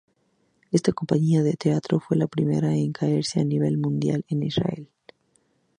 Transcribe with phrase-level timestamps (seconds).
[0.71, 4.89] Esta compañía de teatro fue la primera en crearse a nivel municipal en Israel.